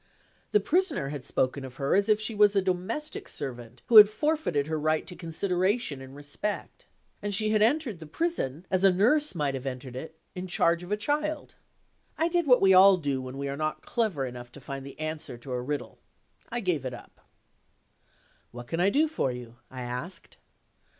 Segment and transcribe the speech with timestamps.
[0.51, 4.09] The Prisoner had spoken of her as if she was a domestic servant who had
[4.09, 6.87] forfeited her right to consideration and respect.
[7.21, 10.81] And she had entered the prison, as a nurse might have entered it, in charge
[10.81, 11.53] of a child.
[12.17, 14.99] I did what we all do when we are not clever enough to find the
[14.99, 15.99] answer to a riddle
[16.49, 17.21] I gave it up.
[18.49, 20.37] "What can I do for you?" I asked.